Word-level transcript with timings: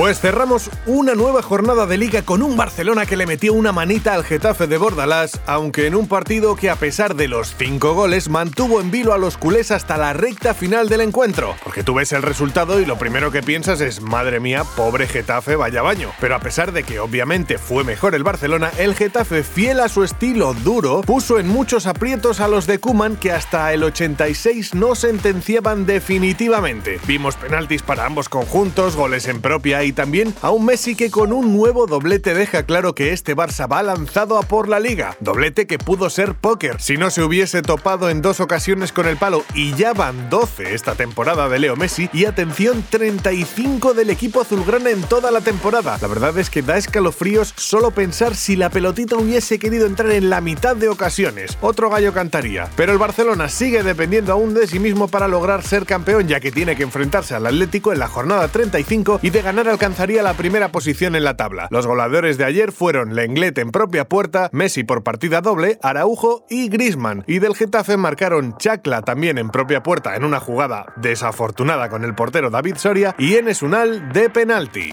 Pues 0.00 0.18
cerramos 0.18 0.70
una 0.86 1.14
nueva 1.14 1.42
jornada 1.42 1.84
de 1.84 1.98
liga 1.98 2.22
con 2.22 2.42
un 2.42 2.56
Barcelona 2.56 3.04
que 3.04 3.18
le 3.18 3.26
metió 3.26 3.52
una 3.52 3.70
manita 3.70 4.14
al 4.14 4.24
Getafe 4.24 4.66
de 4.66 4.78
Bordalás, 4.78 5.38
aunque 5.44 5.86
en 5.86 5.94
un 5.94 6.08
partido 6.08 6.56
que 6.56 6.70
a 6.70 6.76
pesar 6.76 7.14
de 7.16 7.28
los 7.28 7.54
cinco 7.54 7.92
goles 7.92 8.30
mantuvo 8.30 8.80
en 8.80 8.90
vilo 8.90 9.12
a 9.12 9.18
los 9.18 9.36
culés 9.36 9.70
hasta 9.70 9.98
la 9.98 10.14
recta 10.14 10.54
final 10.54 10.88
del 10.88 11.02
encuentro. 11.02 11.54
Porque 11.62 11.84
tú 11.84 11.92
ves 11.92 12.12
el 12.12 12.22
resultado 12.22 12.80
y 12.80 12.86
lo 12.86 12.96
primero 12.96 13.30
que 13.30 13.42
piensas 13.42 13.82
es, 13.82 14.00
madre 14.00 14.40
mía, 14.40 14.64
pobre 14.74 15.06
Getafe, 15.06 15.54
vaya 15.54 15.82
baño. 15.82 16.12
Pero 16.18 16.34
a 16.34 16.40
pesar 16.40 16.72
de 16.72 16.82
que 16.82 16.98
obviamente 16.98 17.58
fue 17.58 17.84
mejor 17.84 18.14
el 18.14 18.24
Barcelona, 18.24 18.70
el 18.78 18.94
Getafe, 18.94 19.44
fiel 19.44 19.80
a 19.80 19.90
su 19.90 20.02
estilo 20.02 20.54
duro, 20.54 21.02
puso 21.02 21.38
en 21.38 21.46
muchos 21.46 21.86
aprietos 21.86 22.40
a 22.40 22.48
los 22.48 22.66
de 22.66 22.78
Kuman 22.78 23.16
que 23.16 23.32
hasta 23.32 23.70
el 23.74 23.84
86 23.84 24.74
no 24.74 24.94
sentenciaban 24.94 25.84
definitivamente. 25.84 26.98
Vimos 27.06 27.36
penaltis 27.36 27.82
para 27.82 28.06
ambos 28.06 28.30
conjuntos, 28.30 28.96
goles 28.96 29.28
en 29.28 29.42
propia 29.42 29.84
y 29.84 29.89
y 29.90 29.92
también 29.92 30.32
a 30.40 30.50
un 30.50 30.64
Messi 30.64 30.94
que 30.94 31.10
con 31.10 31.32
un 31.32 31.52
nuevo 31.52 31.86
doblete 31.86 32.32
deja 32.32 32.62
claro 32.62 32.94
que 32.94 33.12
este 33.12 33.36
Barça 33.36 33.70
va 33.70 33.82
lanzado 33.82 34.38
a 34.38 34.42
por 34.42 34.68
la 34.68 34.78
liga. 34.78 35.16
Doblete 35.20 35.66
que 35.66 35.78
pudo 35.78 36.10
ser 36.10 36.34
póker 36.34 36.80
si 36.80 36.96
no 36.96 37.10
se 37.10 37.22
hubiese 37.22 37.60
topado 37.62 38.08
en 38.08 38.22
dos 38.22 38.38
ocasiones 38.40 38.92
con 38.92 39.06
el 39.06 39.16
palo 39.16 39.44
y 39.52 39.74
ya 39.74 39.92
van 39.92 40.30
12 40.30 40.74
esta 40.74 40.94
temporada 40.94 41.48
de 41.48 41.58
Leo 41.58 41.74
Messi 41.74 42.08
y 42.12 42.24
atención 42.26 42.84
35 42.88 43.94
del 43.94 44.10
equipo 44.10 44.40
azulgrana 44.40 44.90
en 44.90 45.02
toda 45.02 45.32
la 45.32 45.40
temporada. 45.40 45.98
La 46.00 46.08
verdad 46.08 46.38
es 46.38 46.50
que 46.50 46.62
da 46.62 46.76
escalofríos 46.76 47.52
solo 47.56 47.90
pensar 47.90 48.36
si 48.36 48.54
la 48.54 48.70
pelotita 48.70 49.16
hubiese 49.16 49.58
querido 49.58 49.86
entrar 49.86 50.12
en 50.12 50.30
la 50.30 50.40
mitad 50.40 50.76
de 50.76 50.88
ocasiones. 50.88 51.58
Otro 51.60 51.90
gallo 51.90 52.12
cantaría. 52.12 52.68
Pero 52.76 52.92
el 52.92 52.98
Barcelona 52.98 53.48
sigue 53.48 53.82
dependiendo 53.82 54.32
aún 54.32 54.54
de 54.54 54.68
sí 54.68 54.78
mismo 54.78 55.08
para 55.08 55.26
lograr 55.26 55.64
ser 55.64 55.84
campeón 55.84 56.28
ya 56.28 56.38
que 56.38 56.52
tiene 56.52 56.76
que 56.76 56.84
enfrentarse 56.84 57.34
al 57.34 57.46
Atlético 57.46 57.92
en 57.92 57.98
la 57.98 58.06
jornada 58.06 58.46
35 58.46 59.18
y 59.22 59.30
de 59.30 59.42
ganar 59.42 59.68
al 59.68 59.79
alcanzaría 59.80 60.22
la 60.22 60.34
primera 60.34 60.72
posición 60.72 61.16
en 61.16 61.24
la 61.24 61.38
tabla. 61.38 61.66
Los 61.70 61.86
goleadores 61.86 62.36
de 62.36 62.44
ayer 62.44 62.70
fueron 62.70 63.14
Lenglet 63.14 63.56
en 63.56 63.70
propia 63.70 64.06
puerta, 64.06 64.50
Messi 64.52 64.84
por 64.84 65.02
partida 65.02 65.40
doble, 65.40 65.78
Araujo 65.82 66.44
y 66.50 66.68
Grisman. 66.68 67.24
Y 67.26 67.38
del 67.38 67.56
Getafe 67.56 67.96
marcaron 67.96 68.58
Chacla 68.58 69.00
también 69.00 69.38
en 69.38 69.48
propia 69.48 69.82
puerta 69.82 70.16
en 70.16 70.24
una 70.24 70.38
jugada 70.38 70.92
desafortunada 70.96 71.88
con 71.88 72.04
el 72.04 72.14
portero 72.14 72.50
David 72.50 72.74
Soria 72.76 73.14
y 73.18 73.36
Enes 73.36 73.62
Unal 73.62 74.12
de 74.12 74.28
penalti. 74.28 74.92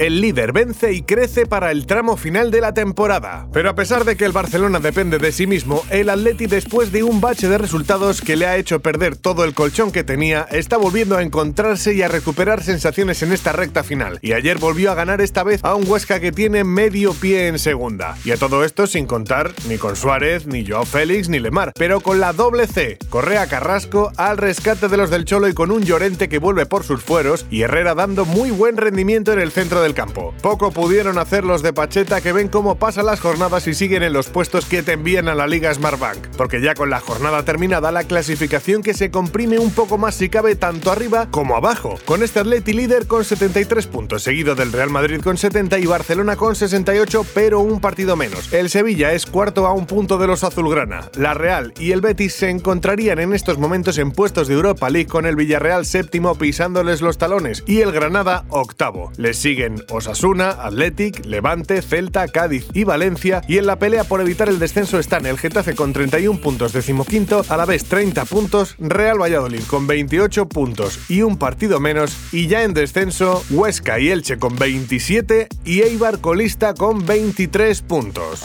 El 0.00 0.22
líder 0.22 0.54
vence 0.54 0.94
y 0.94 1.02
crece 1.02 1.44
para 1.44 1.70
el 1.70 1.84
tramo 1.84 2.16
final 2.16 2.50
de 2.50 2.62
la 2.62 2.72
temporada. 2.72 3.46
Pero 3.52 3.68
a 3.68 3.74
pesar 3.74 4.06
de 4.06 4.16
que 4.16 4.24
el 4.24 4.32
Barcelona 4.32 4.78
depende 4.78 5.18
de 5.18 5.30
sí 5.30 5.46
mismo, 5.46 5.84
el 5.90 6.08
Atleti 6.08 6.46
después 6.46 6.90
de 6.90 7.02
un 7.02 7.20
bache 7.20 7.50
de 7.50 7.58
resultados 7.58 8.22
que 8.22 8.34
le 8.34 8.46
ha 8.46 8.56
hecho 8.56 8.80
perder 8.80 9.16
todo 9.16 9.44
el 9.44 9.52
colchón 9.52 9.92
que 9.92 10.02
tenía, 10.02 10.46
está 10.52 10.78
volviendo 10.78 11.18
a 11.18 11.22
encontrarse 11.22 11.92
y 11.92 12.00
a 12.00 12.08
recuperar 12.08 12.62
sensaciones 12.62 13.22
en 13.22 13.34
esta 13.34 13.52
recta 13.52 13.84
final. 13.84 14.18
Y 14.22 14.32
ayer 14.32 14.56
volvió 14.56 14.90
a 14.90 14.94
ganar 14.94 15.20
esta 15.20 15.42
vez 15.42 15.62
a 15.64 15.74
un 15.74 15.86
Huesca 15.86 16.18
que 16.18 16.32
tiene 16.32 16.64
medio 16.64 17.12
pie 17.12 17.48
en 17.48 17.58
segunda. 17.58 18.16
Y 18.24 18.30
a 18.30 18.38
todo 18.38 18.64
esto 18.64 18.86
sin 18.86 19.04
contar 19.04 19.52
ni 19.68 19.76
con 19.76 19.96
Suárez, 19.96 20.46
ni 20.46 20.66
Joao 20.66 20.86
Félix, 20.86 21.28
ni 21.28 21.40
Lemar, 21.40 21.74
pero 21.76 22.00
con 22.00 22.20
la 22.20 22.32
doble 22.32 22.66
C, 22.68 22.96
Correa 23.10 23.48
Carrasco 23.48 24.12
al 24.16 24.38
rescate 24.38 24.88
de 24.88 24.96
los 24.96 25.10
del 25.10 25.26
Cholo 25.26 25.46
y 25.46 25.52
con 25.52 25.70
un 25.70 25.82
Llorente 25.82 26.30
que 26.30 26.38
vuelve 26.38 26.64
por 26.64 26.84
sus 26.84 27.02
fueros 27.02 27.44
y 27.50 27.60
Herrera 27.60 27.94
dando 27.94 28.24
muy 28.24 28.50
buen 28.50 28.78
rendimiento 28.78 29.34
en 29.34 29.40
el 29.40 29.50
centro 29.50 29.82
del 29.82 29.89
campo. 29.94 30.34
Poco 30.42 30.70
pudieron 30.70 31.18
hacer 31.18 31.44
los 31.44 31.62
de 31.62 31.72
Pacheta 31.72 32.20
que 32.20 32.32
ven 32.32 32.48
cómo 32.48 32.76
pasan 32.76 33.06
las 33.06 33.20
jornadas 33.20 33.66
y 33.66 33.74
siguen 33.74 34.02
en 34.02 34.12
los 34.12 34.28
puestos 34.28 34.66
que 34.66 34.82
te 34.82 34.92
envían 34.92 35.28
a 35.28 35.34
la 35.34 35.46
Liga 35.46 35.72
Smartbank, 35.72 36.28
porque 36.36 36.60
ya 36.60 36.74
con 36.74 36.90
la 36.90 37.00
jornada 37.00 37.44
terminada 37.44 37.92
la 37.92 38.04
clasificación 38.04 38.82
que 38.82 38.94
se 38.94 39.10
comprime 39.10 39.58
un 39.58 39.70
poco 39.70 39.98
más 39.98 40.14
si 40.14 40.28
cabe 40.28 40.56
tanto 40.56 40.90
arriba 40.90 41.28
como 41.30 41.56
abajo, 41.56 41.98
con 42.04 42.22
este 42.22 42.40
Atleti 42.40 42.72
líder 42.72 43.06
con 43.06 43.24
73 43.24 43.86
puntos, 43.86 44.22
seguido 44.22 44.54
del 44.54 44.72
Real 44.72 44.90
Madrid 44.90 45.20
con 45.22 45.36
70 45.36 45.78
y 45.78 45.86
Barcelona 45.86 46.36
con 46.36 46.54
68, 46.54 47.26
pero 47.34 47.60
un 47.60 47.80
partido 47.80 48.16
menos. 48.16 48.52
El 48.52 48.70
Sevilla 48.70 49.12
es 49.12 49.26
cuarto 49.26 49.66
a 49.66 49.72
un 49.72 49.86
punto 49.86 50.18
de 50.18 50.26
los 50.26 50.44
azulgrana. 50.44 51.10
La 51.16 51.34
Real 51.34 51.72
y 51.78 51.92
el 51.92 52.00
Betis 52.00 52.34
se 52.34 52.50
encontrarían 52.50 53.18
en 53.18 53.32
estos 53.32 53.58
momentos 53.58 53.98
en 53.98 54.12
puestos 54.12 54.48
de 54.48 54.54
Europa 54.54 54.90
League 54.90 55.08
con 55.08 55.26
el 55.26 55.36
Villarreal 55.36 55.86
séptimo 55.86 56.34
pisándoles 56.34 57.00
los 57.00 57.18
talones 57.18 57.62
y 57.66 57.80
el 57.80 57.92
Granada 57.92 58.44
octavo. 58.48 59.12
Les 59.16 59.36
siguen 59.36 59.79
Osasuna, 59.88 60.50
Athletic, 60.50 61.24
Levante, 61.24 61.82
Celta, 61.82 62.28
Cádiz 62.28 62.66
y 62.74 62.84
Valencia 62.84 63.42
y 63.48 63.58
en 63.58 63.66
la 63.66 63.78
pelea 63.78 64.04
por 64.04 64.20
evitar 64.20 64.48
el 64.48 64.58
descenso 64.58 64.98
están 64.98 65.26
el 65.26 65.38
Getafe 65.38 65.74
con 65.74 65.92
31 65.92 66.40
puntos 66.40 66.72
decimoquinto, 66.72 67.44
a 67.48 67.56
la 67.56 67.64
vez 67.64 67.84
30 67.84 68.24
puntos, 68.24 68.74
Real 68.78 69.20
Valladolid 69.20 69.62
con 69.66 69.86
28 69.86 70.48
puntos 70.48 70.98
y 71.08 71.22
un 71.22 71.38
partido 71.38 71.80
menos 71.80 72.16
y 72.32 72.46
ya 72.46 72.62
en 72.62 72.74
descenso 72.74 73.42
Huesca 73.50 73.98
y 73.98 74.10
Elche 74.10 74.38
con 74.38 74.56
27 74.56 75.48
y 75.64 75.82
Eibar 75.82 76.20
colista 76.20 76.74
con 76.74 77.04
23 77.04 77.82
puntos. 77.82 78.44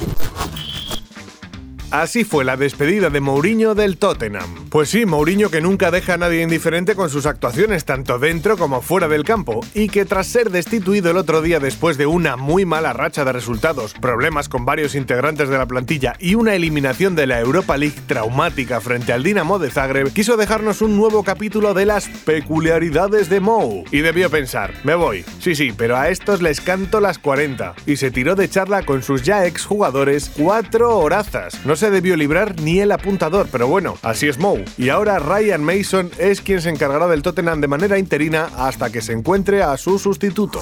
Así 1.91 2.23
fue 2.23 2.43
la 2.43 2.57
despedida 2.57 3.09
de 3.09 3.21
Mourinho 3.21 3.75
del 3.75 3.97
Tottenham. 3.97 4.64
Pues 4.69 4.89
sí, 4.89 5.05
Mourinho 5.05 5.49
que 5.49 5.61
nunca 5.61 5.91
deja 5.91 6.15
a 6.15 6.17
nadie 6.17 6.41
indiferente 6.41 6.95
con 6.95 7.09
sus 7.09 7.25
actuaciones 7.25 7.85
tanto 7.85 8.19
dentro 8.19 8.57
como 8.57 8.81
fuera 8.81 9.07
del 9.07 9.23
campo 9.23 9.61
y 9.73 9.87
que 9.87 10.05
tras 10.05 10.27
ser 10.27 10.49
destituido 10.49 11.11
el 11.11 11.17
otro 11.17 11.41
día 11.41 11.59
después 11.59 11.97
de 11.97 12.05
una 12.05 12.35
muy 12.35 12.65
mala 12.65 12.91
racha 12.91 13.23
de 13.23 13.31
resultados, 13.31 13.93
problemas 13.93 14.49
con 14.49 14.65
varios 14.65 14.95
integrantes 14.95 15.47
de 15.47 15.57
la 15.57 15.65
plantilla 15.65 16.15
y 16.19 16.35
una 16.35 16.55
eliminación 16.55 17.15
de 17.15 17.27
la 17.27 17.39
Europa 17.39 17.77
League 17.77 17.95
traumática 18.07 18.81
frente 18.81 19.13
al 19.13 19.23
Dinamo 19.23 19.59
de 19.59 19.71
Zagreb, 19.71 20.11
quiso 20.11 20.35
dejarnos 20.35 20.81
un 20.81 20.97
nuevo 20.97 21.23
capítulo 21.23 21.73
de 21.73 21.85
las 21.85 22.09
peculiaridades 22.09 23.29
de 23.29 23.39
Mou 23.39 23.85
y 23.91 23.99
debió 23.99 24.29
pensar, 24.29 24.73
me 24.83 24.95
voy, 24.95 25.23
sí 25.39 25.55
sí, 25.55 25.73
pero 25.75 25.95
a 25.95 26.09
estos 26.09 26.41
les 26.41 26.59
canto 26.59 26.99
las 26.99 27.17
40 27.19 27.75
y 27.85 27.95
se 27.95 28.11
tiró 28.11 28.35
de 28.35 28.49
charla 28.49 28.83
con 28.83 29.03
sus 29.03 29.23
ya 29.23 29.45
exjugadores 29.45 30.31
cuatro 30.35 30.97
horazas. 30.97 31.65
No 31.65 31.75
se 31.75 31.91
debió 31.91 32.17
librar 32.17 32.59
ni 32.59 32.79
el 32.79 32.91
apuntador, 32.91 33.47
pero 33.51 33.67
bueno, 33.67 33.97
así 34.01 34.27
es 34.27 34.37
Mou. 34.37 34.64
Y 34.77 34.89
ahora 34.89 35.19
Ryan 35.19 35.63
Mason 35.63 36.11
es 36.17 36.41
quien 36.41 36.61
se 36.61 36.69
encargará 36.69 37.07
del 37.07 37.21
Tottenham 37.21 37.61
de 37.61 37.67
manera 37.67 37.97
interina 37.97 38.49
hasta 38.57 38.89
que 38.91 39.01
se 39.01 39.13
encuentre 39.13 39.63
a 39.63 39.77
su 39.77 39.99
sustituto. 39.99 40.61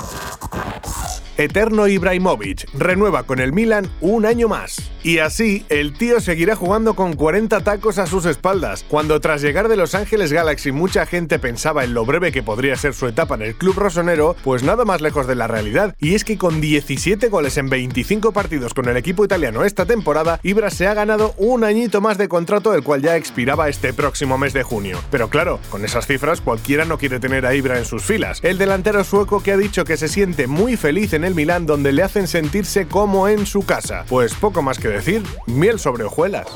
Eterno 1.38 1.88
Ibrahimovic 1.88 2.68
renueva 2.74 3.24
con 3.24 3.40
el 3.40 3.54
Milan 3.54 3.90
un 4.02 4.26
año 4.26 4.48
más. 4.48 4.92
Y 5.04 5.20
así, 5.20 5.66
el 5.70 5.94
tío 5.94 6.22
seguirá 6.22 6.56
jugando 6.56 6.94
con 6.94 7.14
40 7.14 7.60
tacos 7.62 7.98
a 7.98 8.08
sus 8.08 8.26
espaldas, 8.26 8.86
cuando 8.88 9.20
tras 9.20 9.42
llegar 9.42 9.68
de 9.68 9.76
Los 9.76 9.96
Ángeles 9.96 10.32
Galaxy 10.32 10.72
mucha 10.72 11.06
gente 11.06 11.40
pensaba 11.40 11.84
en 11.84 11.94
lo 11.94 12.06
breve 12.06 12.32
que 12.32 12.42
podría 12.42 12.78
ser 12.78 12.94
su 12.94 13.08
etapa 13.08 13.36
en 13.36 13.42
el 13.42 13.56
club 13.56 13.76
rosonero, 13.76 14.36
pues 14.44 14.64
nada 14.64 14.86
más 14.86 15.02
lejos 15.02 15.28
de 15.28 15.36
la 15.36 15.48
realidad, 15.48 15.96
y 16.00 16.16
es 16.16 16.24
que 16.24 16.38
con 16.38 16.62
17 16.62 17.28
goles 17.28 17.58
en 17.58 17.70
25 17.70 18.32
partidos 18.32 18.74
con 18.74 18.88
el 18.88 18.96
equipo 18.96 19.26
italiano 19.26 19.66
esta 19.66 19.86
temporada, 19.86 20.40
Ibra 20.42 20.70
se 20.70 20.88
ha 20.88 20.94
ganado 20.94 21.34
un 21.38 21.64
añito 21.64 22.00
más 22.00 22.18
de 22.18 22.30
contrato, 22.30 22.74
el 22.74 22.84
cual 22.84 23.02
ya 23.02 23.18
expiraba 23.18 23.68
este 23.68 23.94
próximo 23.94 24.38
mes 24.38 24.54
de 24.54 24.64
junio. 24.64 25.00
Pero 25.12 25.30
claro, 25.30 25.60
con 25.70 25.84
esas 25.84 26.08
cifras 26.08 26.42
cualquiera 26.42 26.86
no 26.86 26.98
quiere 26.98 27.20
tener 27.20 27.46
a 27.46 27.56
Ibra 27.56 27.78
en 27.78 27.86
sus 27.86 28.04
filas. 28.04 28.40
El 28.44 28.58
delantero 28.58 29.04
sueco 29.04 29.44
que 29.44 29.52
ha 29.52 29.58
dicho 29.58 29.84
que 29.84 29.98
se 29.98 30.08
siente 30.08 30.48
muy 30.48 30.78
feliz 30.78 31.14
el 31.26 31.36
Milán 31.36 31.66
donde 31.66 31.92
le 31.92 32.04
hacen 32.04 32.28
sentirse 32.28 32.88
como 32.88 33.28
en 33.28 33.46
su 33.46 33.66
casa. 33.66 34.06
Pues 34.08 34.34
poco 34.34 34.62
más 34.62 34.78
que 34.80 34.90
decir, 34.90 35.24
miel 35.48 35.80
sobre 35.80 36.04
hojuelas 36.04 36.48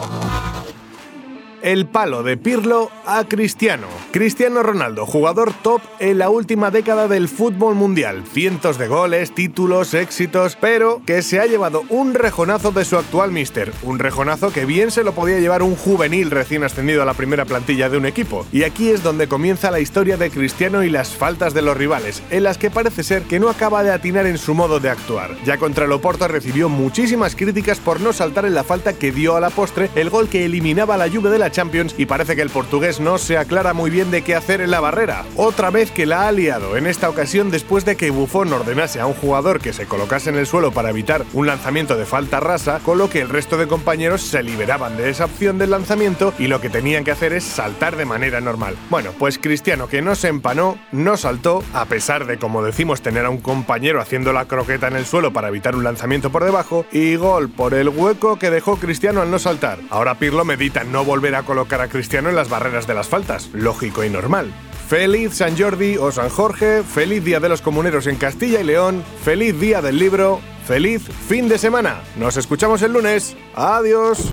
el 1.67 1.85
palo 1.85 2.23
de 2.23 2.37
Pirlo 2.37 2.89
a 3.05 3.25
Cristiano. 3.25 3.87
Cristiano 4.11 4.63
Ronaldo, 4.63 5.05
jugador 5.05 5.51
top 5.51 5.81
en 5.99 6.17
la 6.17 6.29
última 6.29 6.71
década 6.71 7.09
del 7.09 7.27
fútbol 7.27 7.75
mundial. 7.75 8.23
Cientos 8.31 8.77
de 8.77 8.87
goles, 8.87 9.35
títulos, 9.35 9.93
éxitos, 9.93 10.57
pero 10.61 11.01
que 11.05 11.21
se 11.21 11.41
ha 11.41 11.45
llevado 11.45 11.83
un 11.89 12.13
rejonazo 12.13 12.71
de 12.71 12.85
su 12.85 12.95
actual 12.95 13.33
mister. 13.33 13.73
Un 13.83 13.99
rejonazo 13.99 14.53
que 14.53 14.63
bien 14.63 14.91
se 14.91 15.03
lo 15.03 15.11
podía 15.11 15.41
llevar 15.41 15.61
un 15.61 15.75
juvenil 15.75 16.31
recién 16.31 16.63
ascendido 16.63 17.01
a 17.01 17.05
la 17.05 17.15
primera 17.15 17.43
plantilla 17.43 17.89
de 17.89 17.97
un 17.97 18.05
equipo. 18.05 18.45
Y 18.53 18.63
aquí 18.63 18.89
es 18.89 19.03
donde 19.03 19.27
comienza 19.27 19.69
la 19.69 19.81
historia 19.81 20.15
de 20.15 20.31
Cristiano 20.31 20.85
y 20.85 20.89
las 20.89 21.09
faltas 21.09 21.53
de 21.53 21.63
los 21.63 21.75
rivales, 21.75 22.23
en 22.29 22.43
las 22.43 22.57
que 22.57 22.71
parece 22.71 23.03
ser 23.03 23.23
que 23.23 23.41
no 23.41 23.49
acaba 23.49 23.83
de 23.83 23.91
atinar 23.91 24.25
en 24.25 24.37
su 24.37 24.53
modo 24.53 24.79
de 24.79 24.89
actuar. 24.89 25.35
Ya 25.43 25.57
contra 25.57 25.83
el 25.83 25.91
Oporto 25.91 26.29
recibió 26.29 26.69
muchísimas 26.69 27.35
críticas 27.35 27.79
por 27.79 27.99
no 27.99 28.13
saltar 28.13 28.45
en 28.45 28.55
la 28.55 28.63
falta 28.63 28.93
que 28.93 29.11
dio 29.11 29.35
a 29.35 29.41
la 29.41 29.49
postre 29.49 29.89
el 29.95 30.09
gol 30.09 30.29
que 30.29 30.45
eliminaba 30.45 30.93
a 30.93 30.97
la 30.97 31.07
lluvia 31.07 31.29
de 31.29 31.39
la 31.39 31.56
Champions 31.57 31.95
y 31.97 32.05
parece 32.05 32.35
que 32.35 32.43
el 32.43 32.51
portugués 32.51 32.99
no 32.99 33.17
se 33.17 33.35
aclara 33.35 33.73
muy 33.73 33.89
bien 33.89 34.11
de 34.11 34.21
qué 34.21 34.35
hacer 34.35 34.61
en 34.61 34.69
la 34.69 34.79
barrera. 34.79 35.25
Otra 35.35 35.71
vez 35.71 35.89
que 35.89 36.05
la 36.05 36.27
ha 36.27 36.31
liado, 36.31 36.77
en 36.77 36.85
esta 36.85 37.09
ocasión 37.09 37.49
después 37.49 37.83
de 37.83 37.95
que 37.95 38.11
Buffon 38.11 38.53
ordenase 38.53 38.99
a 38.99 39.07
un 39.07 39.15
jugador 39.15 39.59
que 39.59 39.73
se 39.73 39.87
colocase 39.87 40.29
en 40.29 40.35
el 40.35 40.45
suelo 40.45 40.71
para 40.71 40.91
evitar 40.91 41.25
un 41.33 41.47
lanzamiento 41.47 41.97
de 41.97 42.05
falta 42.05 42.39
rasa, 42.39 42.79
con 42.85 42.99
lo 42.99 43.09
que 43.09 43.21
el 43.21 43.29
resto 43.29 43.57
de 43.57 43.67
compañeros 43.67 44.21
se 44.21 44.43
liberaban 44.43 44.97
de 44.97 45.09
esa 45.09 45.25
opción 45.25 45.57
del 45.57 45.71
lanzamiento 45.71 46.31
y 46.37 46.45
lo 46.45 46.61
que 46.61 46.69
tenían 46.69 47.03
que 47.03 47.09
hacer 47.09 47.33
es 47.33 47.43
saltar 47.43 47.95
de 47.95 48.05
manera 48.05 48.39
normal. 48.39 48.75
Bueno, 48.91 49.09
pues 49.17 49.39
Cristiano 49.39 49.87
que 49.87 50.03
no 50.03 50.13
se 50.13 50.27
empanó, 50.27 50.77
no 50.91 51.17
saltó, 51.17 51.63
a 51.73 51.85
pesar 51.85 52.27
de 52.27 52.37
como 52.37 52.61
decimos 52.61 53.01
tener 53.01 53.25
a 53.25 53.31
un 53.31 53.39
compañero 53.39 53.99
haciendo 53.99 54.31
la 54.31 54.45
croqueta 54.45 54.87
en 54.89 54.95
el 54.95 55.07
suelo 55.07 55.33
para 55.33 55.47
evitar 55.47 55.75
un 55.75 55.83
lanzamiento 55.83 56.31
por 56.31 56.43
debajo, 56.43 56.85
y 56.91 57.15
gol 57.15 57.49
por 57.49 57.73
el 57.73 57.89
hueco 57.89 58.37
que 58.37 58.51
dejó 58.51 58.77
Cristiano 58.77 59.21
al 59.21 59.31
no 59.31 59.39
saltar. 59.39 59.79
Ahora 59.89 60.19
Pirlo 60.19 60.45
medita 60.45 60.83
no 60.83 61.03
volver 61.03 61.33
a 61.33 61.43
colocar 61.47 61.81
a 61.81 61.87
Cristiano 61.87 62.29
en 62.29 62.35
las 62.35 62.49
barreras 62.49 62.85
de 62.85 62.93
las 62.93 63.07
faltas, 63.07 63.49
lógico 63.53 64.03
y 64.03 64.09
normal. 64.11 64.53
Feliz 64.87 65.33
San 65.33 65.57
Jordi 65.57 65.97
o 65.97 66.11
San 66.11 66.29
Jorge, 66.29 66.83
feliz 66.83 67.23
Día 67.23 67.39
de 67.39 67.49
los 67.49 67.61
Comuneros 67.61 68.05
en 68.05 68.17
Castilla 68.17 68.61
y 68.61 68.63
León, 68.63 69.03
feliz 69.23 69.59
Día 69.59 69.81
del 69.81 69.97
Libro, 69.97 70.39
feliz 70.65 71.01
fin 71.27 71.49
de 71.49 71.57
semana. 71.57 72.01
Nos 72.17 72.37
escuchamos 72.37 72.81
el 72.83 72.93
lunes. 72.93 73.35
Adiós. 73.55 74.31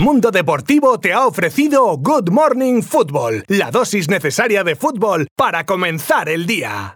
Mundo 0.00 0.30
Deportivo 0.30 0.98
te 0.98 1.12
ha 1.12 1.26
ofrecido 1.26 1.96
Good 1.96 2.30
Morning 2.30 2.82
Football, 2.82 3.44
la 3.48 3.70
dosis 3.70 4.08
necesaria 4.08 4.62
de 4.64 4.76
fútbol 4.76 5.28
para 5.36 5.64
comenzar 5.64 6.28
el 6.28 6.46
día. 6.46 6.92